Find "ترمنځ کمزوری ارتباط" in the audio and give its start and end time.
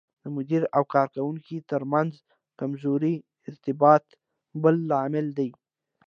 1.71-4.05